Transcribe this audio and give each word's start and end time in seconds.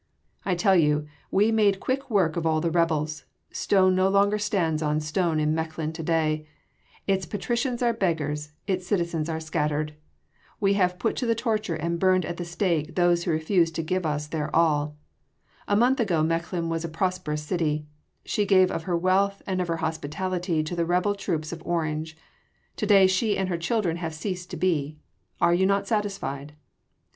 I 0.45 0.55
tell 0.55 0.75
you 0.75 1.05
we 1.29 1.51
made 1.51 1.79
quick 1.79 2.09
work 2.09 2.35
of 2.35 2.43
all 2.43 2.59
the 2.59 2.71
rebels: 2.71 3.25
stone 3.51 3.93
no 3.93 4.09
longer 4.09 4.39
stands 4.39 4.81
on 4.81 4.99
stone 4.99 5.39
in 5.39 5.53
Mechlin 5.53 5.93
to 5.93 6.01
day: 6.01 6.47
its 7.05 7.27
patricians 7.27 7.83
are 7.83 7.93
beggars, 7.93 8.51
its 8.65 8.87
citizens 8.87 9.29
are 9.29 9.39
scattered. 9.39 9.93
We 10.59 10.73
have 10.73 10.97
put 10.97 11.15
to 11.17 11.27
the 11.27 11.35
torture 11.35 11.75
and 11.75 11.99
burned 11.99 12.25
at 12.25 12.37
the 12.37 12.45
stake 12.45 12.95
those 12.95 13.25
who 13.25 13.31
refused 13.31 13.75
to 13.75 13.83
give 13.83 14.03
us 14.03 14.25
their 14.25 14.49
all. 14.55 14.97
A 15.67 15.75
month 15.75 15.99
ago 15.99 16.23
Mechlin 16.23 16.67
was 16.67 16.83
a 16.83 16.89
prosperous 16.89 17.43
city: 17.43 17.85
she 18.25 18.43
gave 18.47 18.71
of 18.71 18.85
her 18.85 18.97
wealth 18.97 19.43
and 19.45 19.61
of 19.61 19.67
her 19.67 19.77
hospitality 19.85 20.63
to 20.63 20.75
the 20.75 20.83
rebel 20.87 21.13
troops 21.13 21.51
of 21.53 21.61
Orange. 21.63 22.17
To 22.77 22.87
day 22.87 23.05
she 23.05 23.37
and 23.37 23.49
her 23.49 23.57
children 23.59 23.97
have 23.97 24.15
ceased 24.15 24.49
to 24.49 24.57
be. 24.57 24.97
Are 25.39 25.53
you 25.53 25.67
not 25.67 25.87
satisfied?" 25.87 26.53